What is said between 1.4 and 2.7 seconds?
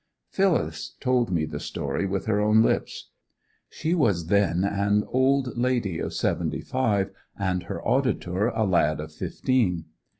the story with her own